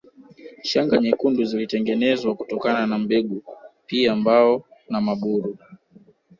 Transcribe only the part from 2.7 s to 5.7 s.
na mbegu pia mbao na maburu